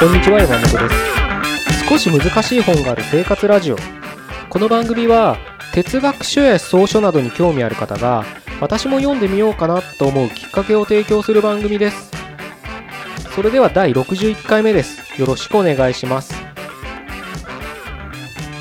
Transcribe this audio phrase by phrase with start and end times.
[0.00, 1.86] こんにちは山本です。
[1.86, 3.76] 少し難しい本がある生活ラジオ。
[4.48, 5.36] この番組は
[5.74, 8.24] 哲学書や草書などに興味ある方が
[8.62, 12.10] 私も読んでみようかなと思うきっかけを提供する番組です。
[13.34, 15.20] それでは第61回目です。
[15.20, 16.34] よろしくお願いします。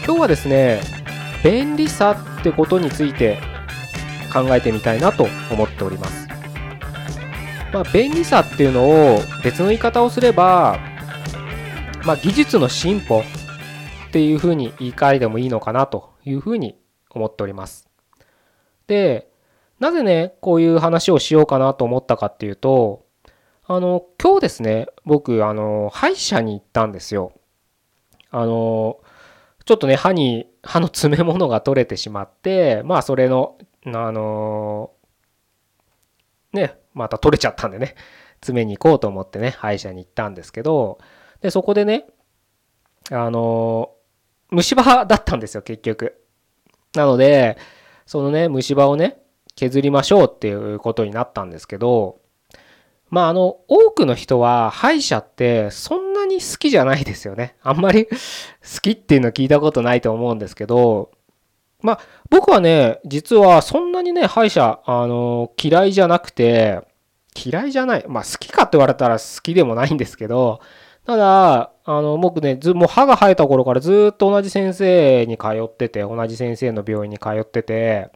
[0.05, 0.81] 今日はですね
[1.41, 3.37] 便利さってことについて
[4.33, 6.27] 考えてみたいなと思っております。
[7.71, 10.88] まあ、便利さっていうのを別の言い方をすれば、
[12.05, 17.89] まあ、技術の進歩っていうふうに言い換えてもいいのかなというふうに思っております。
[18.88, 19.30] で、
[19.80, 23.05] なぜね、こういう話をしようかなと思ったかっていうと、
[23.66, 27.34] あの、今日ですね、僕、あの、歯医者に行ったんですよ。
[28.31, 29.00] あの、
[29.66, 34.91] ちょっとね、歯に、歯の詰め物が取れてしまって、まあ、それの、あの、
[36.52, 37.95] ね、また取れちゃったんでね、
[38.41, 40.97] 詰めに行こうと思ってね、歯医者に行ったんですけど、
[41.41, 42.05] で、そこでね、
[43.11, 43.91] あの、
[44.51, 46.21] 虫歯だったんですよ、結局。
[46.95, 47.57] なので、
[48.05, 49.21] そのね、虫歯をね、
[49.55, 52.19] 削りましょうっていうことになったんですけど、
[53.09, 57.55] まあ、あの、多くの人は歯医者ってそんなに好きじゃないですよね。
[57.61, 58.05] あんまり
[58.61, 61.11] 好きっていうの聞いたことないと思うんですけど、
[61.81, 66.81] まあ、僕はね、実はそんなにね、歯医者、あの、嫌いじゃなくて、
[67.35, 68.05] 嫌いじゃない。
[68.07, 70.59] まあ、好きかって言われたら好きでもないんですけど、
[71.05, 78.11] ただ、あの、僕ね、ず、もう歯が生えた頃からずっと同じ先生に通ってて、同じ先生の病院に通ってて、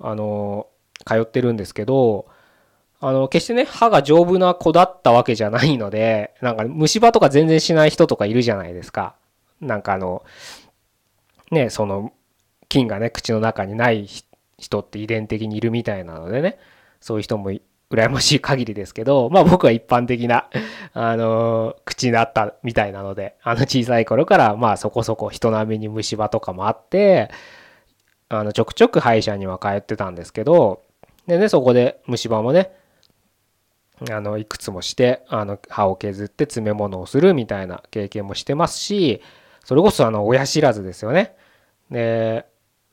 [0.00, 0.66] あの、
[1.06, 2.26] 通ってるんですけど、
[3.00, 9.14] あの、決してね、歯が丈夫な子だったわけじゃないので、なんか虫歯とか全然しない人とかいるじゃないですか。
[9.60, 10.24] なんかあの、
[11.50, 12.12] ね、その
[12.68, 14.08] 菌がね口の中にない
[14.58, 16.58] 人って遺伝的にいるみたいなのでね
[17.00, 17.52] そういう人も
[17.90, 20.48] 羨ましい限りですけどまあ僕は一般的な
[20.94, 27.30] あの口だったみたいなのであの小さい頃からまあそこそこ人並みに虫歯とかもあって
[28.28, 30.82] あのちょくちょく歯医者には通ってたんですけど
[31.26, 32.72] でねそこで虫歯もね
[34.10, 39.22] あのいくつもしてあの歯を削って詰め物をするみたいな経験もしてますし
[39.64, 41.34] それこそあの親知らずですよね。
[41.90, 42.46] で、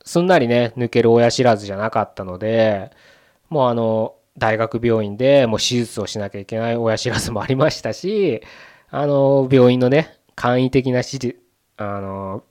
[0.04, 2.92] すんなりね、抜ける親知らずじゃなかったので、
[3.50, 8.42] もうあの、大学病院でもう手術をしなきゃいけない親知らずもありましたし、
[8.90, 11.40] あの、病院のね、簡易的な手術、
[11.78, 12.44] あの、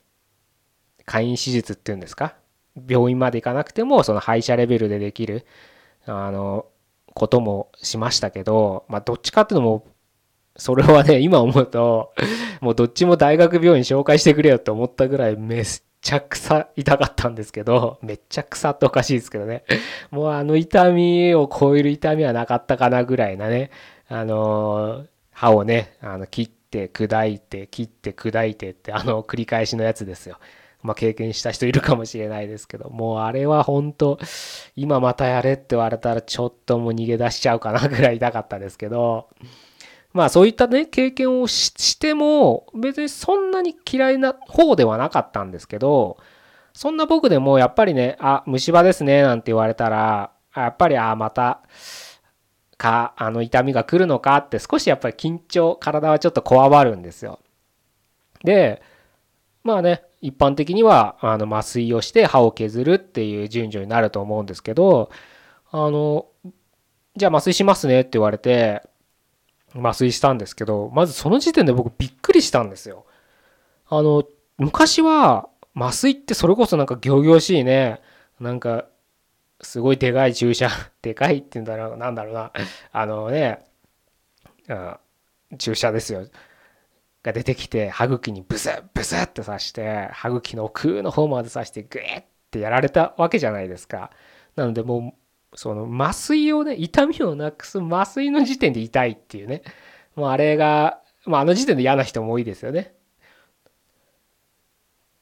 [1.06, 2.34] 簡易手術っていうんですか？
[2.88, 5.46] 病院まで行かなくても、その歯医者レベルでできる、
[6.06, 6.66] あの、
[7.14, 9.86] こともしましたけど、まあ、どっちかっていうのも、
[10.56, 12.12] それはね、今思うと、
[12.60, 15.64] もうどっちも大学病院紹介してくれよって思ったぐらいめっ
[16.00, 19.64] ちゃくさ痛かったんですけど、 めっちゃ草っておかしいですけどね。
[20.10, 23.70] もうあの痛みを超える痛みはなかったかなぐらいなね、
[24.08, 30.38] あの、歯をね、あの切って砕いて、切って砕いてって、あの繰り返しのやつですよ。
[30.82, 34.18] まあ、経験した人いるかもしれないですけど、もうあれは本当
[34.76, 39.28] 今またやれって言われたらちょっともう逃げ出しちゃうかなぐらい痛かったですけど、
[40.12, 46.18] まあそういったね、経験をしても、別にそんなに嫌いな方ではなかったんですけど、
[46.72, 51.62] そんな僕でもやっぱりね、あ、虫歯ですね、なんて言われたら、やっぱり、あ、また、
[52.80, 57.38] か、あの痛みが来るのかって少しやっぱり緊張、体はちょっとこわばるんですよ。
[58.42, 58.82] で、
[59.62, 65.10] まあね、一般的にはあの麻酔をして歯を削るっていう順序になると思うんですけど、
[65.70, 66.26] あの、
[67.16, 68.82] じゃあ麻酔しますねって言われて、
[69.74, 73.06] 麻酔したんですけど、まずその時点で僕びっくりしたんですよ。
[73.88, 74.24] あの、
[74.58, 78.00] 昔は麻酔ってそれこそなんか仰々しいね、
[78.40, 78.86] なんか
[79.60, 80.68] すごいでかい注射、
[81.02, 82.52] でかいって言うんだろう、なんだろうな、
[82.92, 83.64] あのね、
[85.58, 86.26] 注射ですよ。
[87.22, 94.10] が出てきて歯茎にブスッブスッって刺して歯茎の奥の方まで刺してグーってやられたわけじゃないですか。
[94.56, 95.14] なのでも
[95.54, 99.62] その麻酔をね、痛みをなくす麻酔の時点で痛いっていうね。
[100.14, 102.94] もうあれが、まああの時点で嫌な人も多いですよね。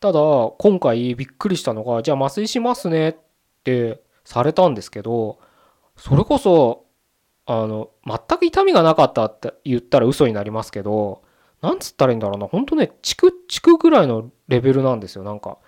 [0.00, 0.20] ただ、
[0.58, 3.16] 今回びっくりしたのが、じゃあ麻酔しますねっ
[3.64, 5.40] てされたんですけど、
[5.96, 6.86] それこそ、
[7.46, 11.22] あの、全く痛みがなかったって言ったら嘘になりますけど、
[11.62, 15.58] なんつったらいいんだろうな、ほんとね、チクチクぐらいのレベルなんですよ、なんか。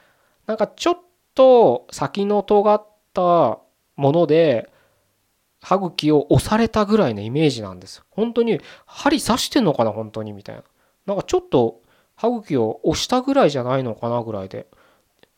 [0.46, 0.98] なんかちょっ
[1.34, 3.58] と先の尖った
[4.00, 4.70] もので
[5.60, 10.62] 歯茎を押されたぐらいのイメージなんです本当に針刺してんのかな本当にみたいな。
[11.06, 11.82] なんかちょっと
[12.16, 14.66] 歯茎を押したぐらいじゃないのかなぐらいで。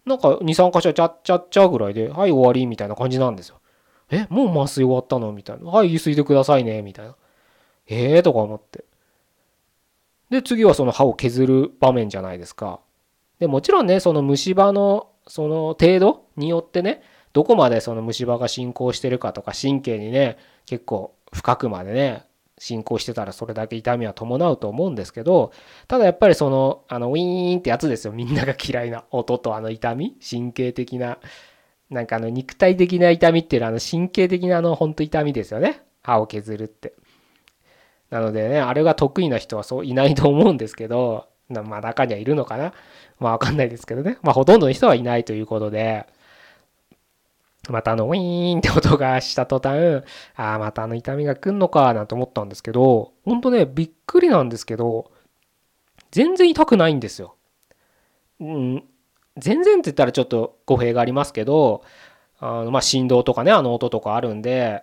[0.04, 3.60] なんか23箇所ちゃっちゃっちゃぐらいではい終わりみたいな感じなんですよ。
[4.10, 5.32] えもう麻酔終わったの？
[5.32, 5.70] みたいな。
[5.70, 7.16] はいゆすいでくださいねみたいな。
[7.86, 8.84] ええー、とか思って。
[10.30, 12.80] で次はその歯を削る場面じゃないですか。
[13.38, 17.02] でもちろんねその虫歯のその程度によってね
[17.32, 20.36] どこまでその虫歯が進行してるかとか神経にね
[20.66, 22.24] 結構深くまでね
[22.58, 25.52] 進行してたらそれだけ痛みは伴うと思うんですけど
[25.88, 28.12] ただやっぱりそのあのウィーンってやつですよ。
[28.12, 30.16] みんなが嫌いな音とあの痛み。
[30.28, 31.18] 神経的な
[31.90, 35.82] なんかあの肉体的な痛みっていうのはあの神経的なあの本当痛みですよね。
[36.02, 36.92] 歯を削るって。
[38.10, 42.74] なのでねあれが得意な人はそういないと思うんですけどまあ中にはいるのかな。
[43.18, 44.18] まあわかんないですけどね。
[44.22, 46.06] まあほとんどの人はいないということで。
[47.68, 50.04] またあのウィーンって音がした途端
[50.34, 55.12] ああまたあの痛みが来んのかなんて思ったんですけどほんとねびっくりなんですけど
[56.10, 57.36] 全然痛くないんですよ。
[58.40, 58.84] うん、
[59.36, 61.84] 全然って言ったらちょっと語弊がありますけど
[62.40, 64.82] あのま振動とかねあの音とかあるんで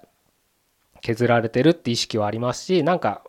[1.02, 3.24] 削られてるって意識はありますしなんか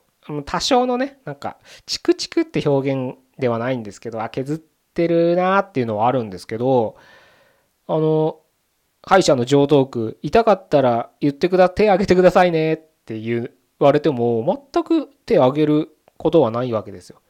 [0.47, 4.59] 多少のねなんかチクチクって表現ではないんですけどあ削っ
[4.95, 6.97] てるなっていうのはあるんですけど
[7.89, 8.39] あの
[9.03, 17.21] 歯医者の上等句痛かったら言ってくだ手挙げてくださいねって言われても全く手挙げることはないわけですよ。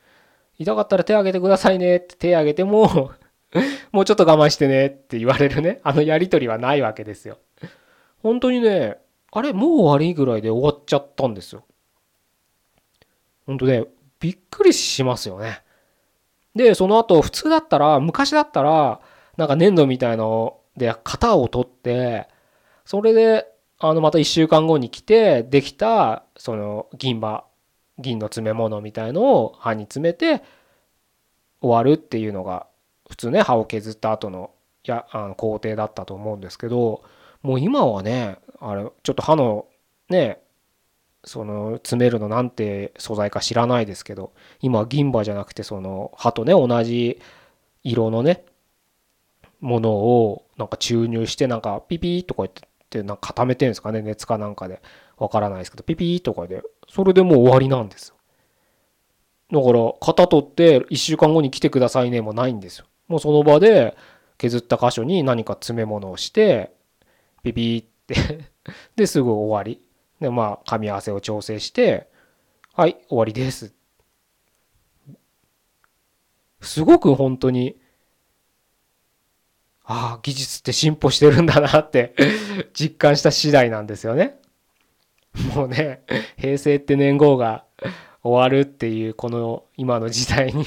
[0.59, 3.13] 痛かったら手挙げてくださいねって手挙げても
[3.93, 7.39] もうちょっと我慢してねって言われるねあのやり取りはないわけですよ。
[8.23, 8.99] 本当にね
[9.33, 11.65] あれもう終わりぐらいで終わっちゃったんですよ。
[13.47, 13.85] 本当ね
[14.19, 15.63] びっくりしますよね。
[16.55, 19.01] でその後普通だったら昔だったら
[19.37, 22.29] なんか粘土みたいなので型を取って
[22.85, 23.47] それで
[23.79, 27.45] あのまた1週間後に来てできたその銀歯
[27.99, 30.43] 銀の詰め物みたいのを歯に詰めて
[31.61, 32.67] 終わるっていうのが
[33.09, 34.51] 普通ね歯を削った後の
[34.85, 37.03] やあの工程だったと思うんですけど
[37.43, 39.67] もう今はねあれちょっと歯の
[40.09, 40.41] ね
[41.25, 47.21] その詰めるのなんて素材か知らないですけど今は銀歯じゃなくてその歯とね同じ
[47.83, 48.45] 色のね
[49.61, 52.53] ものをなんか注入してなんかピピーとか言っ
[52.89, 54.83] てなんか固めてるんですかね熱かなんかで。
[55.21, 56.63] わからないですけどピピーとかで。
[56.89, 58.15] それでもう終わりなんですよ。
[59.53, 62.87] だから型取って1週間後に来てくださいねもないんですよ。
[63.07, 63.97] もうその場で
[64.39, 66.73] 削った箇所に何か詰め物をして
[67.43, 68.51] ピピーって。
[68.97, 69.83] ですぐ終わり。
[70.21, 72.09] でまあ噛み合わせを調整して
[72.75, 73.75] はい終わりです。
[76.61, 77.80] すごく本当に
[79.93, 82.15] ああ、技術って進歩してるんだなって
[82.73, 84.37] 実感した次第なんですよね。
[85.57, 86.05] もうね、
[86.39, 87.65] 平成って年号が
[88.23, 90.65] 終わるっていうこの今の時代に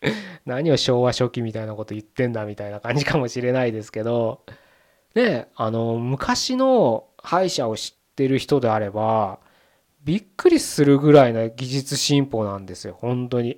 [0.44, 4.42] 何を昭和初期みたいなこと言ってんだみたいな感じかもしれないですけど、
[5.14, 9.38] ね、あの、昔の歯医者を知ってる人であれば、
[10.04, 13.56] びっくりするぐらいの技術進歩なんですよ、本当に。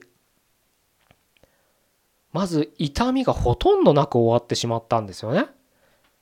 [2.33, 5.47] まず痛みがほとんどなく終わってしまったんですよね。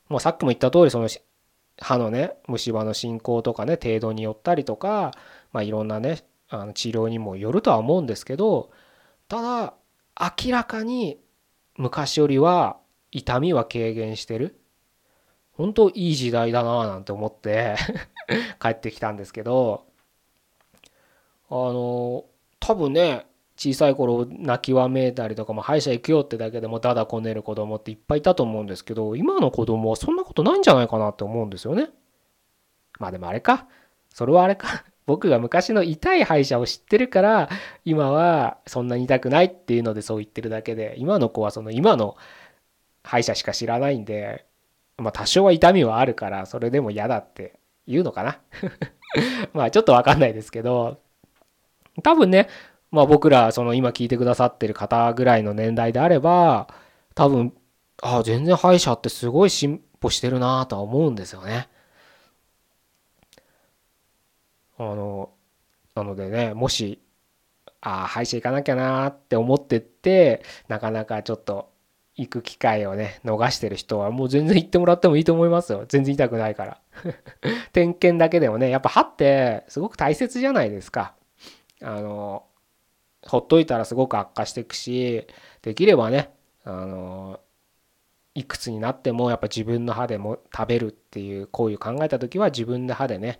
[0.07, 1.07] もうさっきも言った通りその
[1.77, 5.11] 歯のね虫歯の進行とかね程度によったりとか、
[5.51, 8.71] まあ、いろんなねあの治療にもよるとは思うんですけど
[9.27, 9.73] ただ
[10.19, 11.19] 明らかに
[11.77, 12.77] 昔よりは
[13.11, 14.59] 痛みは軽減してる
[15.53, 17.75] 本当いい時代だなぁなんて思って
[18.61, 19.85] 帰ってきたんですけど
[21.49, 22.25] あの
[22.59, 23.25] 多分ね
[23.59, 31.89] 小さい頃泣きわめいたりとかも歯医者行くよってだけでもだだこねる子供っていっぱいいたと思うんですけど今の子供はそんなことないんじゃないかなって思うんですよね。
[32.99, 33.67] まあでもあれか。
[34.13, 34.85] それはあれか。
[35.05, 37.49] 僕が昔の痛い歯医者を知ってるから
[37.83, 42.15] 今はそんなに痛くないっていうのでそう言ってるだけで今の子はその今の
[43.03, 44.45] 歯医者しか知らないんで
[44.97, 48.39] まあ多少は痛みはあるからそれでも嫌だって言うのかな。
[49.51, 50.99] まあちょっとわかんないですけど
[52.03, 52.47] 多分ね
[52.91, 56.67] まあ僕らその今聞いてくださってる方ぐらいの年代であれば
[57.15, 57.53] 多分
[58.01, 61.69] ああ全然歯医者ってすごい進歩してるなとは思うんですよね。
[64.77, 65.31] あの
[65.95, 67.01] なのでねもし
[67.81, 71.69] ああ歯医者行かなきゃなって思ってってなかなかちょっと
[72.15, 75.85] 行く機会をね逃してる人はもう全然行ってもらってもいいと思いますよ。
[75.87, 76.81] 全然痛くないから。
[77.71, 81.15] 点検だけでもねやっぱ歯ってすごく大切じゃないですか。
[81.81, 82.43] あの
[83.25, 85.27] ほっといたらすごく悪化していくし
[85.61, 86.31] できればね
[86.63, 87.39] あの
[88.35, 93.39] いくつになってもやっぱ自分の歯でも食べるっていうこういう考えた時は自分で歯でね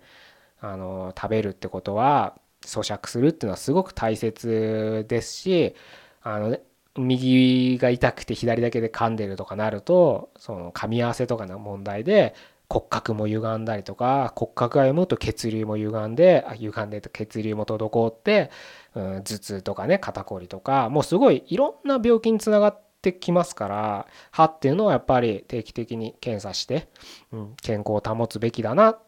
[0.60, 5.74] あの食べるってことは咀嚼するっていうのはすごく大切ですし
[6.22, 6.62] あの、ね、
[6.98, 12.34] 右が痛くて左だけで噛んでるとかなるとその噛み合わせとかの問題で
[12.70, 18.50] 骨格も歪んだりとか骨格が読むと血流も歪んであ歪んで血流も滞って、
[18.94, 26.88] うん、頭痛とかね肩こりとかもうすごいいろんな病気につながってきますから歯っていうのはやっぱり定期的に検査して、
[27.32, 28.98] うん、健康を保つべきだな。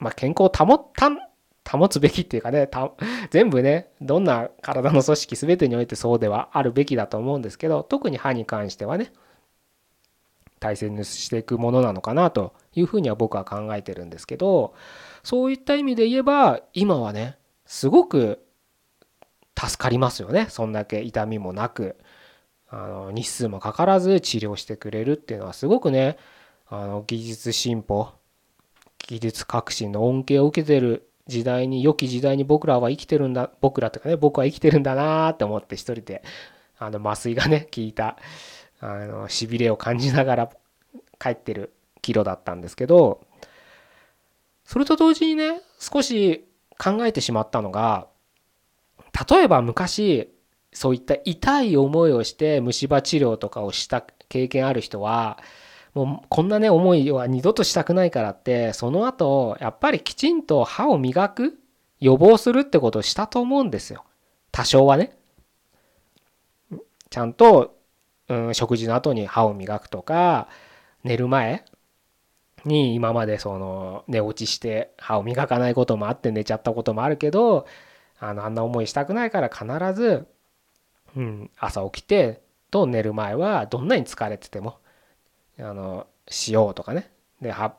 [0.00, 1.10] まあ健康を保った
[1.76, 2.68] 保つべきっていうかね
[3.30, 9.12] 全部ねどんな体の組織全てにおいてそうではあるべきだと思うんですけど特に歯に関してはね
[10.58, 14.74] 大切にしていくものなのかなというふうには僕は考えてるんですけど
[15.22, 18.44] そういった意味で言えば今はねすごく
[19.58, 20.46] 助かりますよね。
[20.48, 21.96] そんだけ痛みもなく。
[22.70, 26.18] あの日数もかからず治療してくれるっていうのはすごくね
[26.68, 28.10] あの技術進歩
[28.98, 36.22] 技術革新の恩恵を受けてる時代に良き時代に僕らは生きてるんだ僕らとかね僕は生きてるんだなって思って一人で
[36.78, 38.18] あの麻酔がね効いた
[38.80, 40.50] あのしびれを感じながら
[41.18, 43.26] 帰ってるキロだったんですけど
[44.64, 46.46] それと同時にね少し
[46.78, 48.06] 考えてしまったのが
[49.30, 50.32] 例えば昔
[50.72, 55.38] そういった痛い思いをして虫歯治療とかをした経験ある人は
[55.94, 61.58] もうこんなね思いは二度としたくないからってその後やっぱりきちんと歯を磨く
[61.98, 64.04] 予防するってことをしたと思うんですよ。
[64.52, 65.18] 多少はね。
[67.10, 67.77] ちゃんと
[68.28, 70.48] うん、食事の後に歯を磨くとか
[71.04, 71.64] 寝る前
[72.64, 77.66] に今までその寝落ちして歯を磨かないこともあって寝ちゃったこともあるけど
[78.20, 80.26] あのあんな思いしたくないから必ず、
[81.16, 84.78] うん、朝起きてと寝る前はどんなに疲れてても
[85.58, 87.10] あのしようとかね。
[87.40, 87.74] で歯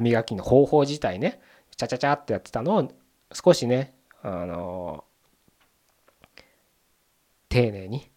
[0.00, 1.40] 磨きの方法自体ね
[1.76, 2.92] ちゃちゃちゃってやってたのを
[3.32, 5.04] 少しねあの
[7.48, 8.10] 丁寧に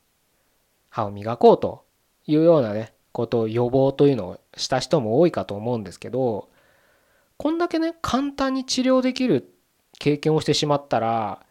[0.98, 1.86] 歯を磨こうと
[2.25, 6.50] いうようなねことを予防というのをした人も多いかと思うんですけど
[7.38, 9.54] こんだけね簡単に治療できる
[10.00, 11.46] 経験をしてしまったら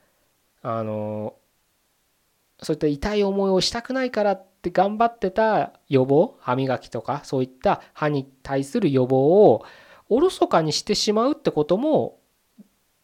[0.63, 1.35] あの
[2.61, 9.65] そういった痛い思いをしたくないからって頑張ってた予防歯磨きとかそういった歯に対する予防を
[10.09, 12.19] おろそかにしてしまうってことも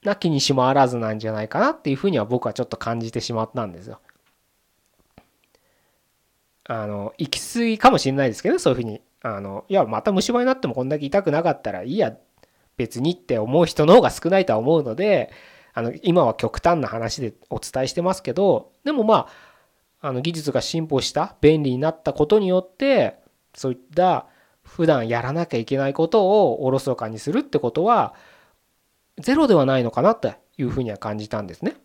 [0.02, 4.00] なきにしもあらずなんじゃないかなっていうふうには僕はちょっと感じてしまったんですよ。
[6.64, 12.16] あの行き過ぎかもしれないですけどそういうふうにあのいやまた虫歯になってもこんだけ痛くなかったらいいや
[12.76, 15.32] 別にって思う人の方が少ないとは思うので
[15.74, 19.28] あの今は極端な話でお伝えしてますけどでもま
[20.00, 23.16] ああの技術が進歩した便利になったことによって
[23.54, 24.26] そういった
[24.62, 28.14] 普段やらなきゃいけないことをおろそかにするってことは
[29.18, 31.76] ゼロではないのかなというふうには感じたんですね。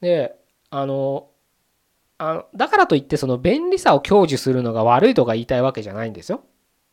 [0.00, 0.36] で
[0.70, 1.28] あの
[2.18, 6.44] あのだからといってその便利さを享受するのが悪いとか言いたいわけじゃないんですよ。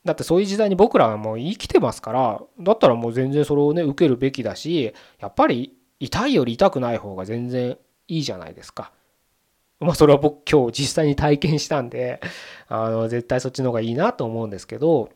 [0.04, 7.78] だってそういう時代に僕らはもう生きてますからだったらもう全然それをね受けるべきだしやっぱり痛いより痛くない方が全然
[8.10, 8.92] いいじゃないですか。
[9.80, 12.22] まあそれは僕今日実際に体験したんで
[12.68, 15.10] あの絶対そっちの方がいいなと思うんですけど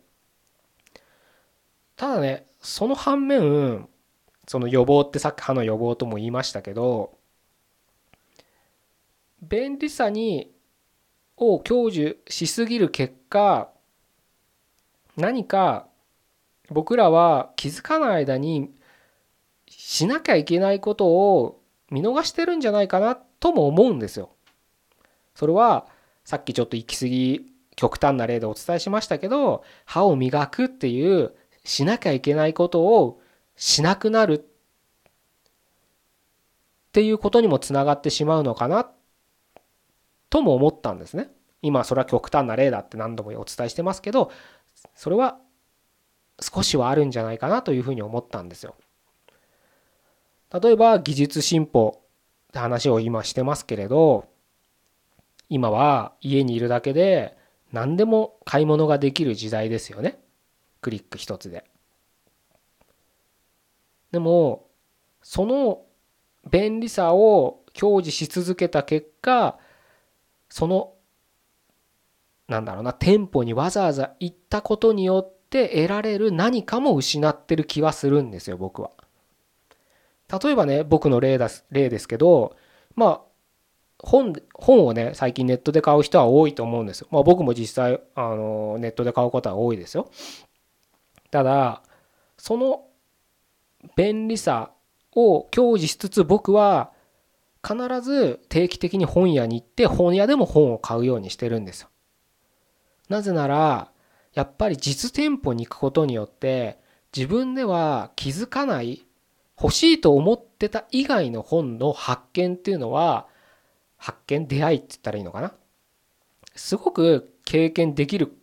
[1.96, 3.88] ただねその反面
[4.48, 7.17] その予防ってさっき歯の予防とも言いましたけど
[9.42, 10.52] 便利さに
[11.38, 13.70] を享受しすぎる結果
[15.16, 15.88] 何か
[16.70, 18.72] 僕らは気づかない間に
[19.68, 24.32] しなきゃいけないことを見逃してるんじゃないかなとも思うんですよ。
[25.36, 25.88] それは
[26.26, 33.22] さっきちょっと行き過ぎ極端な例でお伝えしましたけど歯を磨くっていうしなきゃいけないことを
[33.56, 34.42] しなくなるっ
[36.92, 38.90] ていうことにもつながってしまうのかな
[40.30, 41.30] とも思ったんですね。
[41.62, 44.32] 今それは極端な例だって何度もお伝えしてますけど
[44.96, 45.40] それは
[46.40, 48.76] 少しはあるんじゃないかなというふうに思ったんですよ。
[50.54, 52.02] 例えば技術進歩
[52.50, 54.26] って話を今してますけれど
[55.50, 57.36] 今は家にいるだけで
[57.74, 60.20] 何でも買い物ができる時代ですよね
[60.80, 61.66] クリック一つで。
[64.12, 64.68] でも
[65.22, 65.82] その
[66.50, 69.58] 便利さを享受し続けた結果
[70.50, 70.94] その
[72.48, 78.92] なんだろうな店舗にわざわざ行ったことによって得られる何かも失ってる気はするんですよ僕は。
[80.42, 82.56] 例えばね僕の例だ例ですけど
[82.96, 83.22] まあ
[84.00, 87.08] 本本をね最近ネットで買う人は多いと思うんですよ。
[87.12, 90.10] まあ、僕も実際あのネットで買うことは多いですよ。
[91.32, 91.82] ただ
[92.38, 92.86] その
[93.96, 94.72] 便利さ
[95.16, 96.92] を享受しつつ僕は
[97.68, 101.90] 必ず定期的に本屋に行って本屋でも本を買うようにしてるんですよ。
[103.10, 103.92] なぜなら
[104.34, 106.78] やっぱり実店舗に行くことによって
[107.16, 109.06] 自分では気づかない
[109.62, 113.28] 欲しいと思ってた以外の本の発見っていうのは
[113.98, 115.54] 発見出会いって言ったらいいのかな？
[116.56, 118.38] すごく経験できる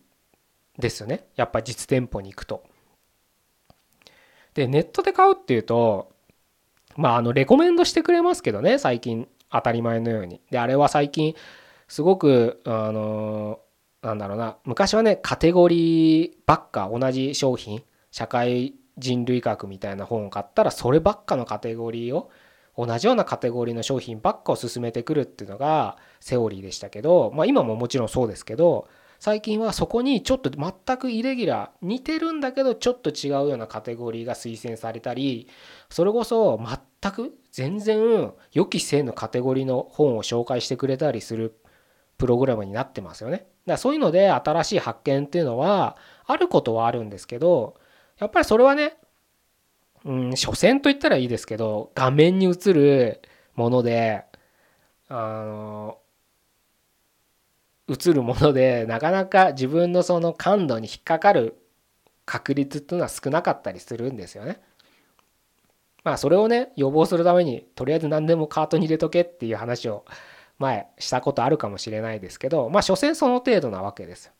[0.77, 2.63] ですよねやっぱ実店舗に行くと。
[4.53, 6.11] でネットで買うっていうと
[6.95, 10.41] まああのレコメンドしてくれますけどね最近当たり前のように。
[10.51, 11.35] であれは最近
[11.87, 13.59] すごくあの
[14.01, 22.29] なんだろうな昔はねカテゴリーばっか同じ商品社会人類学みたいな本を買ったらそればっかのカテゴリーを
[22.77, 28.87] 同じようなカテゴリーの商品ばっかを進めてくるっていうのがセオリーでしたけどまあ今ももちろんそうですけど
[29.19, 35.47] 最近はそこにちょっと全くイレギュラー似てるんだけどちょっと違うようなカテゴリーが推薦されたり
[35.89, 36.59] それこそ
[37.01, 41.55] 全く全然予期せぬカテゴリーの本を紹介してくれたりする
[42.17, 43.37] プログラムになってますよね。
[43.37, 47.75] だからそういうので新しい発見っていうのはあることはあるんですけど
[48.19, 48.97] やっぱりそれはね
[50.05, 53.21] うん所詮と言ったらいいですけど画面に映る
[53.55, 54.23] もので
[55.09, 55.97] あの
[57.87, 61.61] 映るものでなかなか自分のその感度に引っかかる
[62.25, 64.59] 確率っていうのは少なかったりするんですよね。
[66.03, 70.05] まあそれをね予防するためにとりあえず何でもカートに入れとけっていう話を
[70.59, 74.33] 前したことあるかもしれないですけどまあ所詮その程度なわけですよ。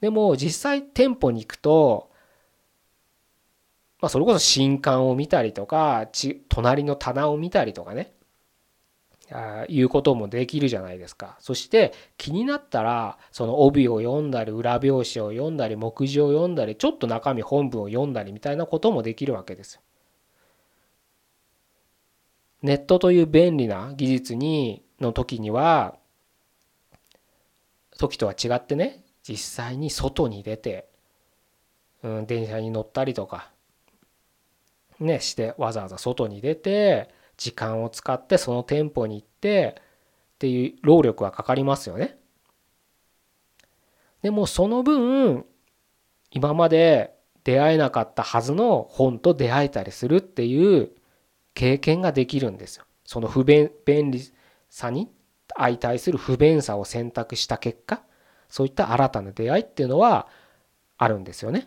[0.00, 2.10] でも実際店舗に行くと
[4.00, 6.08] まあそれこそ新刊を見たりとか
[6.48, 8.12] 隣の棚を見たりとかね
[9.68, 11.36] いうこともできるじゃないですか。
[11.40, 19.80] そして気になったらその帯を読んだり裏表紙を読んだり目次を読んだりちょっと中身本文を読んだりみたいなこともできるわけです。
[22.62, 25.96] ネットという便利な技術にの時には
[27.98, 30.88] 時とは違ってね実際に外に出て、
[32.02, 33.50] うん、電車に乗ったりとか
[35.00, 39.82] ねしてわざわざ外に出て時間を使ってその店舗に行ってっ
[40.38, 42.18] ていう労力はかかりますよね。
[44.22, 45.44] でもその分
[46.30, 47.14] 今まで
[47.44, 50.92] 出会えなかったはずの本と出会えたりするっていう
[51.54, 52.84] 経験ができるんですよ。
[53.04, 54.20] その不便便利
[54.70, 55.10] さに
[55.56, 58.02] 相対する不便さを選択した結果
[58.48, 60.28] そういった新たな出会いっていうのは
[60.96, 61.66] あるんですよね。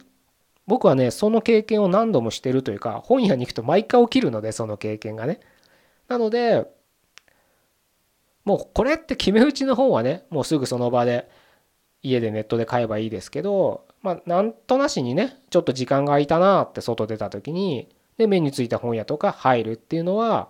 [0.65, 5.39] 僕はねその経験を何度もしてるというか本屋に行くと毎回起きるのでその経験がね。
[6.07, 6.71] なので
[8.43, 11.29] もうこれって決め打ちの本はねもうすぐその場で
[12.03, 20.49] 家でネットで買えばいいですけどまあなんとなしにねちょっと時間が空いたなって外出た時にで目についた本屋とか入るっていうのは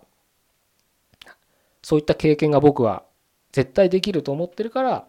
[1.82, 3.04] そういった経験が僕は
[3.52, 5.08] 絶対できると思ってるから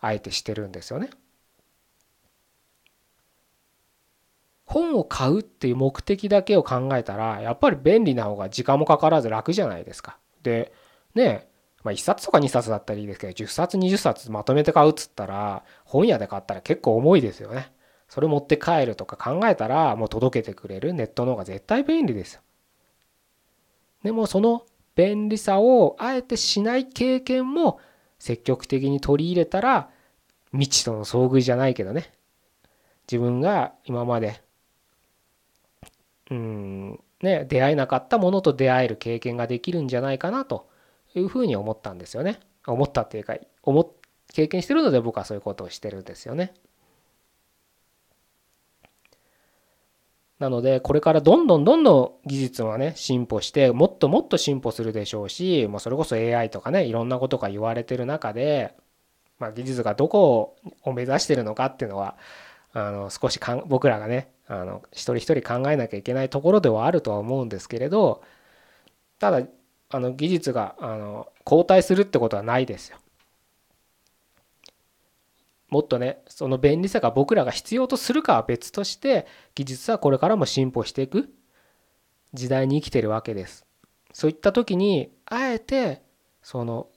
[0.00, 1.10] あえてしてるんですよね。
[4.64, 10.18] 本を買うっていう目的だけを考えたらやっぱり便利な方が時間もかからず楽じゃないですか。
[10.42, 10.72] で
[11.14, 11.48] ね
[11.82, 17.72] まあ1冊とか2冊だったらいいですけど10冊20冊まとめて買うっつったら本屋で買ったら結構重いですよね。
[18.08, 22.40] それ持って帰るとか考えたらもう届けてくれるネットの方が絶対便利ですよ。
[24.02, 27.80] でもその便利さをあえてしない経験も
[28.18, 29.90] 積極的に取り入れたら
[30.52, 32.12] 未知との遭遇じゃないけどね
[33.10, 34.43] 自分が今まで
[36.30, 40.68] うんね出会えなかったものと出会える経験ができるんじゃないかなと
[41.14, 42.40] いうふうに思ったんですよね。
[42.66, 43.94] 思ったっていうか思
[44.32, 46.54] 経験してるので僕はそういうことをしてるんですよね。
[50.38, 58.74] なのでこれからどんどんどんどん技術はね進歩してもっともっと進歩するでしょうしもうそれこそ AI とかねいろんなことが言われてる中で、
[59.38, 62.16] まあ、技術がどこを目指してるのかっていうのは
[62.74, 68.22] あの少しかん僕らがねあの一人一人考えなきゃいけないところではあるとは思うんですけれど
[69.18, 69.46] ただ
[69.90, 72.98] あの技術があの後退するってことはないですよ。
[75.68, 81.32] もっとねその便利さが僕らが必要とするかは別として技術はこれからも進歩していく
[82.32, 83.64] 時代に生きてるわけです。
[84.12, 86.02] そういった時にあえて
[86.42, 86.88] その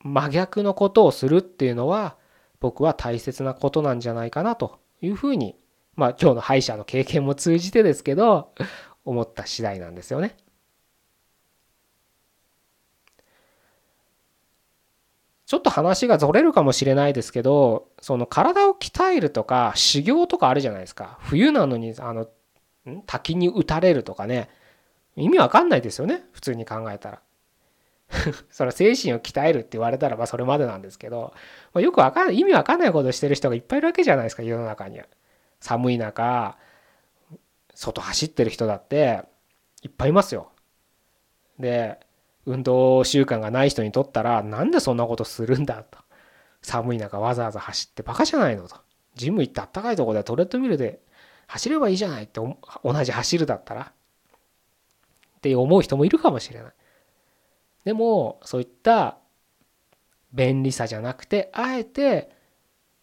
[0.00, 2.16] 真逆のことをするっていうのは
[2.60, 5.56] 僕は大切なことなんじゃないかなというふうに
[5.94, 8.52] まあ今日の歯医者の経験も通じてですけど
[9.04, 10.36] 思った次第なんですよね。
[15.46, 21.18] ちょっと話がずれるかもしれないですけどその体を鍛えるとか修行とかあるじゃないですか。
[21.22, 22.28] 冬なのにあの
[23.06, 24.48] 滝に打たれるとかね。
[25.16, 26.24] 意味わかんないですよね。
[26.32, 27.22] 普通に考えたら。
[28.50, 31.32] それは精神を鍛えるって言われたらまあそれまでなんですけど、
[31.72, 35.06] まあ、よくわかんない意味わかんないことしてる人がいっぱいいるわけじゃないですか世の中には。
[35.60, 36.56] 寒い中
[37.74, 39.24] 外走ってる人だって
[39.82, 40.50] いっぱいいますよ。
[41.58, 41.98] で
[42.44, 45.98] 運動習慣がない人にとったらなんでそんなことするんだと
[46.62, 48.76] 寒い中わざわざ走ってバカじゃないのと
[49.14, 51.00] ジム行ってあったかいとこでトレッドミルで
[51.46, 53.92] 走ればいいじゃないって同じ走るだったら
[55.38, 56.72] って思う人もいるかもしれない。
[57.86, 59.16] でもそういった
[60.32, 62.32] 便利さじゃなくてあえて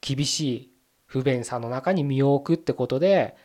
[0.01, 0.71] 厳しい
[1.05, 3.37] 不便さの中に身を置くってことで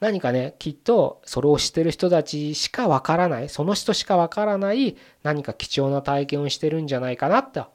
[0.00, 7.66] 何かねきっとそれを知ってる人たちしかわからないその人しかわからない何か貴重な体験をしてるんじゃないかなと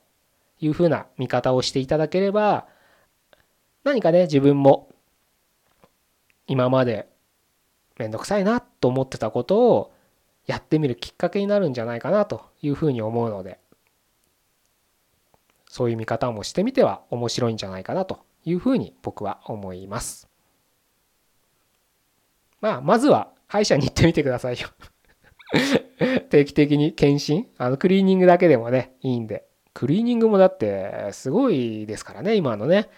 [0.60, 2.65] いうふうな見方をしていただければ
[3.84, 4.89] 何かね自分も
[6.48, 7.08] 今まで
[8.00, 9.94] めんどくさいなと思ってたことを
[10.46, 13.60] やってみるきっかけになるんじゃないかなというふうに思うので
[15.68, 20.28] そういう見方もしてみては面白いんじゃないかなというふうに僕は思います。
[22.60, 24.68] まあ、まずは歯医者に行ってみてくださいよ
[26.30, 29.46] 定期的に検診、あのクリーニングだけでもね、いいんで。
[29.74, 32.90] クリーニングもだってすごいですからね、今のね。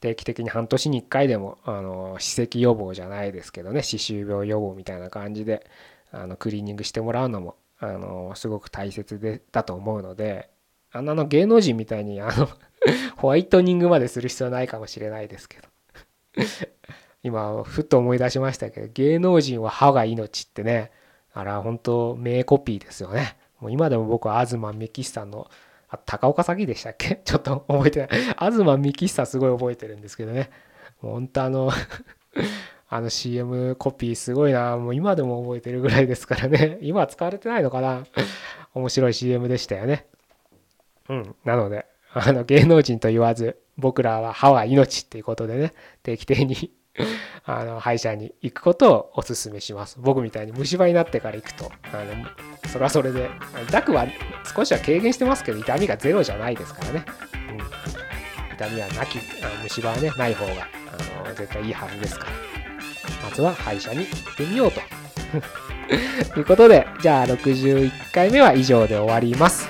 [0.00, 5.66] 定期的に半年に1回でも、あの、歯石予防じゃないですけどね、歯周病予防みたいな感じで、
[6.10, 10.50] あの、クリーニングしてもらうのも、あの、すごく大切でだと思うので、
[10.92, 12.48] あんなの芸能人みたいに、あの
[13.16, 15.68] ホワイトニングまでする必要ないかもしれないですけど
[17.22, 20.90] 今、ふっと思い出しましたけど、芸能人は歯が命ってね、
[21.32, 23.36] あら、本当名コピーですよね。
[23.60, 25.50] もう今でも僕は東幹久の、
[26.04, 27.20] 高岡早紀でしたっけ？
[27.24, 28.08] ちょっと覚えてない。
[28.50, 30.50] 東幹久すごい覚えてるんですけどね。
[31.00, 31.70] もう本当あの
[32.88, 34.76] あの CM コピーすごいな。
[34.76, 36.78] もう今でも覚えてるぐらいですからね。
[36.82, 38.04] 今は使われてないのかな？
[38.74, 40.06] 面白い CM でしたよね。
[41.08, 41.34] うん。
[41.44, 46.72] なので、あの芸能人と言わず、僕らは歯は命っていうことでね、定期的に
[47.44, 49.98] あの歯医者に行くことをお勧めします。
[50.00, 52.26] 僕みたいに虫歯になってから行くと、あの
[52.68, 53.30] それはそれで、
[53.68, 54.06] 痛くは
[54.54, 57.04] 少しは軽減してますけど、痛みがゼロじゃないですからね。
[57.50, 60.68] うん、痛みはなき、あの虫歯はね、ない方が
[61.24, 62.32] あの絶対いいはずですから。
[63.28, 64.80] まずは歯医者に行ってみようと。
[66.34, 69.68] ということで、じゃあ61回目は以上で終わります。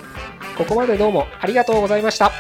[0.57, 2.33] ここまでどうもありがとうございました。